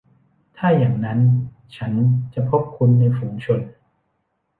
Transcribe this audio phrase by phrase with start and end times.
[0.57, 1.19] ถ้าอย่างนั้น
[1.75, 1.91] ฉัน
[2.33, 3.59] จะพบคุณในฝูงชน?